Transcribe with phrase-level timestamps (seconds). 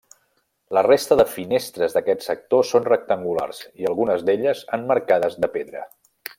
[0.77, 5.89] La resta de finestres d'aquest sector són rectangulars i algunes d'elles, emmarcades de pedra.